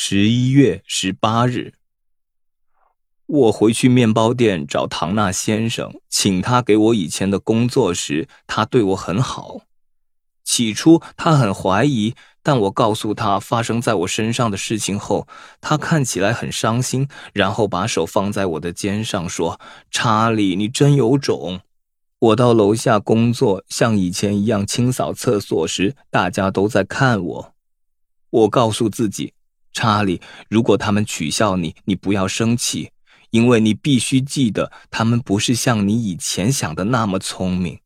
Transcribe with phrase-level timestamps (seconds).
[0.00, 1.72] 十一月十八日，
[3.26, 9.62] 我回去面包店找唐纳先生，请他给我以前的工作时，他对我很好。
[10.44, 12.14] 起初他很怀疑，
[12.44, 15.26] 但我告诉他发生在我身上的事情后，
[15.60, 19.60] 他看起来很伤心，然后把手放在我的肩上说
[19.90, 21.60] ：“查理，你真有种。”
[22.20, 27.54] 我到楼下工作，像以前一样清扫厕所时，大家都在看我。
[28.30, 29.34] 我告诉自己。
[29.78, 30.20] 查理，
[30.50, 32.90] 如果他们取笑你，你不要生气，
[33.30, 37.78] 因为你必须记得，他们不是像你以前想的那么聪明，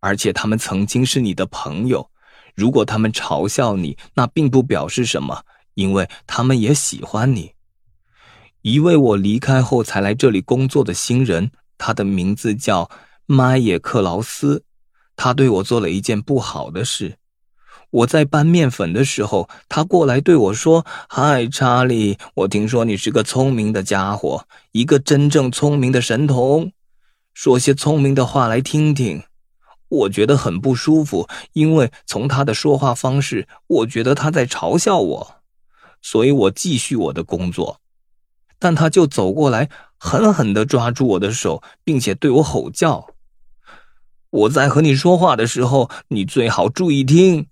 [0.00, 2.10] 而且他们曾经是你的朋友。
[2.56, 7.52] 如果他们嘲笑你，那并不表示什么，因为他们也喜欢你。
[8.62, 12.90] 一位我离开后才来这里工作的新人，他的名字叫
[13.26, 14.64] 麦耶克劳斯，
[15.14, 17.18] 他对我做了一件不好的事。
[17.90, 26.72] 我在搬面粉的时候，他过来对我说：“嗨，查理，我听说你是个聪明的家伙，一个真正聪明的神童，
[27.32, 29.22] 说些聪明的话来听听。”
[29.88, 35.36] 我觉得很不舒服，因为从他的说话方式，我觉得他在嘲笑我，
[36.02, 37.80] 所以我继续我的工作。
[38.58, 43.06] 但他就走过来，狠狠地抓住我的手，并且对我吼叫
[44.28, 47.46] ：“我在和你说话的时候，你最好注意听。”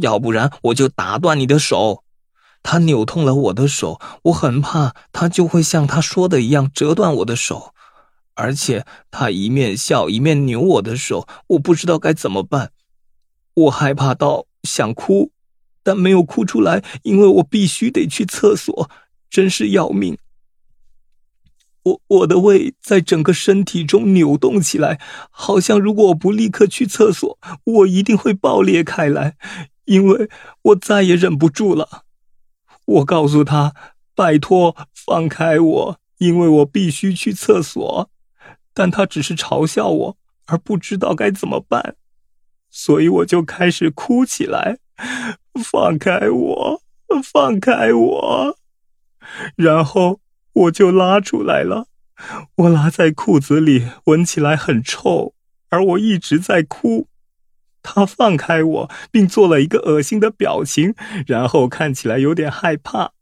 [0.00, 2.04] 要不然我就打断你的手。
[2.62, 7.72] 他扭痛了我的手，我很怕他就会像他说的一样折断我的手。
[8.34, 12.70] 而且他一面笑一面扭我的手，我不知道该怎么办。
[13.54, 15.32] 我害怕到想哭，
[15.82, 18.88] 但没有哭出来，因为我必须得去厕所，
[19.28, 20.16] 真是要命。
[21.82, 29.36] 我我的胃在整个身体中扭动起来，好像如果我不立刻去厕所，我一定会爆裂开来。
[29.88, 30.28] 因为
[30.60, 32.04] 我再也忍不住了，
[32.84, 33.74] 我告诉他
[34.14, 38.10] ：“拜托，放开我，因为我必须去厕所。”
[38.74, 41.96] 但他只是嘲笑我，而不知道该怎么办，
[42.68, 44.78] 所以我就开始哭起来
[45.64, 46.82] ：“放开我，
[47.24, 48.58] 放开我！”
[49.56, 50.20] 然后
[50.52, 51.88] 我就拉出来了，
[52.56, 55.34] 我拉在裤子里，闻起来很臭，
[55.70, 57.08] 而我一直在哭。
[57.82, 60.94] 他放开我，并做了一个恶心的表情，
[61.26, 63.12] 然后看起来有点害怕。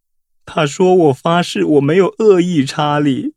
[0.44, 3.34] 他说：“我发誓我没有恶意，查理。”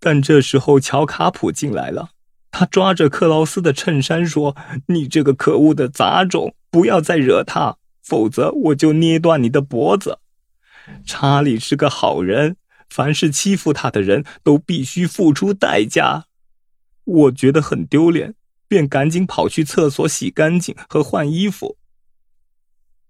[0.00, 2.10] 但这时候乔卡普进来了，
[2.50, 4.56] 他抓着克劳斯的衬衫说
[4.88, 10.18] ：“你这个可恶的杂种，不要再惹他，否则我就捏断你的脖子。”
[11.06, 12.56] 查理是个好人，
[12.88, 16.24] 凡是欺负他的人都必须付出代价。
[17.04, 18.34] 我觉得很丢脸。
[18.70, 21.76] 便赶紧跑去厕所洗干净和换衣服。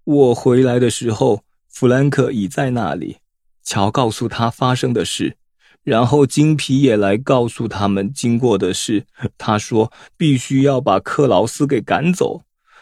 [0.03, 3.17] 我回来的时候，弗兰克已在那里。
[3.63, 5.37] 乔告诉他发生的事，
[5.83, 9.05] 然后金皮也来告诉他们经过的事。
[9.37, 12.41] 他说必须要把克劳斯给赶走，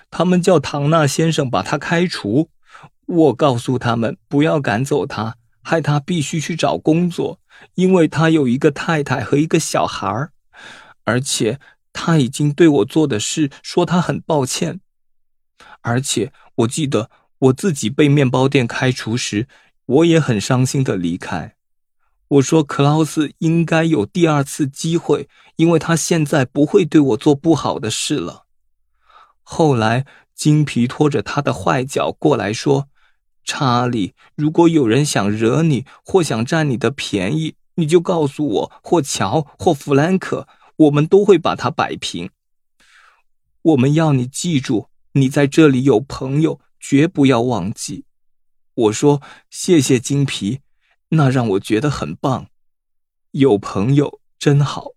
[0.10, 2.50] 他们叫唐纳先生把他开除。
[3.06, 7.42] 我告诉他们不要赶走他，害他必须去找工作，
[7.76, 10.32] 因为他有一个太太和一个小孩儿，
[11.04, 11.60] 而且。
[11.92, 14.80] 他已经对我做的事说他很抱歉，
[15.82, 19.48] 而且我记得我自己被面包店开除时，
[19.86, 21.56] 我也很伤心的离开。
[22.28, 28.46] 我说克劳斯应该有第二次机会，因为他现在不会对我做不好的事了。
[29.42, 32.88] 后来金皮拖着他的坏脚过来说
[33.44, 40.48] ：“查理，如果有人想惹你或想占你的便宜，你就告诉我，或乔，或弗兰克。”
[40.80, 42.30] 我们都会把它摆平。
[43.62, 48.06] 我们要你记住，你在这里有朋友，绝不要忘记。
[48.74, 50.62] 我说谢谢金皮，
[51.10, 52.48] 那让我觉得很棒。
[53.32, 54.94] 有朋友真好。